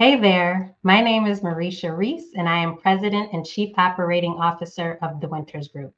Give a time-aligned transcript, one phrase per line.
[0.00, 4.96] Hey there, my name is Mareisha Reese, and I am President and Chief Operating Officer
[5.02, 5.92] of the Winters Group.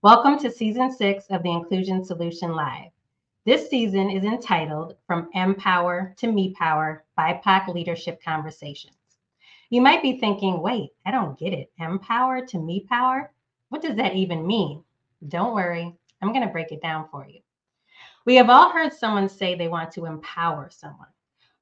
[0.00, 2.92] Welcome to Season 6 of the Inclusion Solution Live.
[3.44, 8.94] This season is entitled From Empower to Me Power BIPOC Leadership Conversations.
[9.70, 11.72] You might be thinking, wait, I don't get it.
[11.80, 13.32] Empower to Me Power?
[13.70, 14.84] What does that even mean?
[15.26, 17.40] Don't worry, I'm going to break it down for you.
[18.24, 21.08] We have all heard someone say they want to empower someone.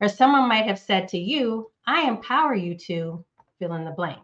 [0.00, 3.24] Or someone might have said to you, I empower you to
[3.58, 4.22] fill in the blank.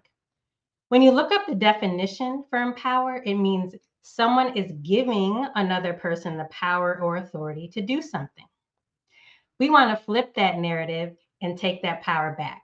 [0.89, 6.37] When you look up the definition for empower, it means someone is giving another person
[6.37, 8.47] the power or authority to do something.
[9.59, 12.63] We want to flip that narrative and take that power back.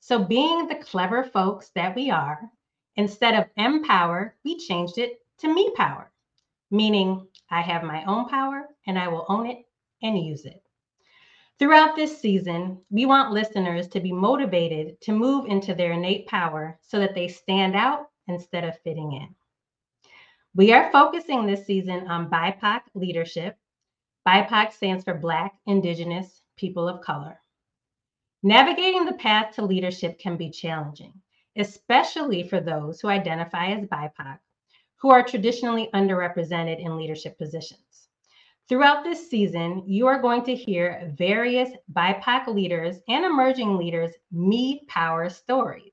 [0.00, 2.50] So, being the clever folks that we are,
[2.96, 6.12] instead of empower, we changed it to me power,
[6.70, 9.66] meaning I have my own power and I will own it
[10.02, 10.63] and use it.
[11.60, 16.78] Throughout this season, we want listeners to be motivated to move into their innate power
[16.82, 19.34] so that they stand out instead of fitting in.
[20.56, 23.56] We are focusing this season on BIPOC leadership.
[24.26, 27.40] BIPOC stands for Black, Indigenous, People of Color.
[28.42, 31.12] Navigating the path to leadership can be challenging,
[31.56, 34.38] especially for those who identify as BIPOC,
[34.96, 38.08] who are traditionally underrepresented in leadership positions.
[38.66, 44.86] Throughout this season, you are going to hear various BIPOC leaders and emerging leaders Me
[44.88, 45.92] Power stories.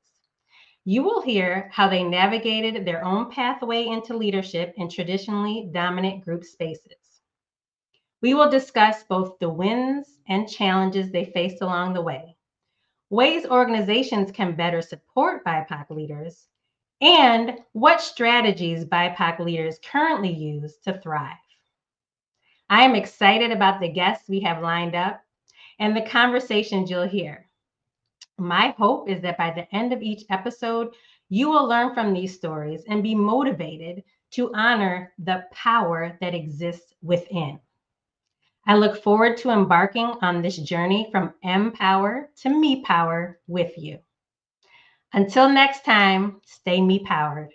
[0.85, 6.45] You will hear how they navigated their own pathway into leadership in traditionally dominant group
[6.45, 7.21] spaces.
[8.21, 12.37] We will discuss both the wins and challenges they faced along the way,
[13.09, 16.47] ways organizations can better support BIPOC leaders,
[17.01, 21.35] and what strategies BIPOC leaders currently use to thrive.
[22.71, 25.21] I am excited about the guests we have lined up
[25.77, 27.49] and the conversations you'll hear.
[28.37, 30.93] My hope is that by the end of each episode,
[31.27, 36.93] you will learn from these stories and be motivated to honor the power that exists
[37.01, 37.59] within.
[38.65, 43.77] I look forward to embarking on this journey from M power to me power with
[43.77, 43.99] you.
[45.11, 47.51] Until next time, stay me powered.